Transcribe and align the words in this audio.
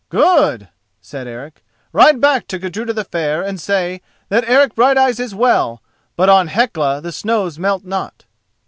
"Good," 0.09 0.69
said 0.99 1.27
Eric, 1.27 1.63
"ride 1.93 2.19
back 2.19 2.47
to 2.47 2.57
Gudruda 2.57 2.91
the 2.91 3.03
Fair 3.03 3.43
and 3.43 3.61
say 3.61 4.01
that 4.29 4.43
Eric 4.47 4.73
Brighteyes 4.73 5.19
is 5.19 5.35
well, 5.35 5.83
but 6.15 6.27
on 6.27 6.47
Hecla 6.47 7.01
the 7.01 7.11
snows 7.11 7.59
melt 7.59 7.85
not." 7.85 8.25